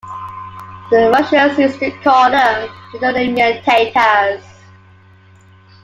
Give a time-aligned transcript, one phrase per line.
[0.89, 4.41] The Russians used to call them the Chulymian Tatars.